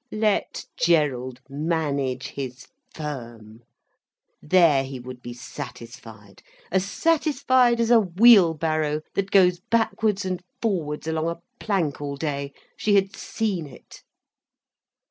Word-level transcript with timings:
Let 0.17 0.65
Gerald 0.79 1.41
manage 1.47 2.29
his 2.29 2.65
firm. 2.91 3.61
There 4.41 4.83
he 4.83 4.99
would 4.99 5.21
be 5.21 5.31
satisfied, 5.35 6.41
as 6.71 6.83
satisfied 6.89 7.79
as 7.79 7.91
a 7.91 7.99
wheelbarrow 7.99 9.01
that 9.13 9.29
goes 9.29 9.59
backwards 9.59 10.25
and 10.25 10.41
forwards 10.59 11.05
along 11.05 11.29
a 11.29 11.41
plank 11.63 12.01
all 12.01 12.17
day—she 12.17 12.95
had 12.95 13.15
seen 13.15 13.67
it. 13.67 14.01